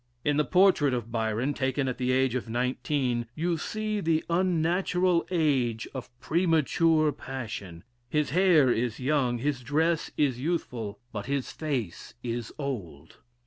[0.25, 5.27] In the portrait of Byron, taken at the age of nineteen, you see the unnatural
[5.29, 12.15] age of premature passion; his hair is young, his dress is youthful, but his face
[12.23, 13.17] is old.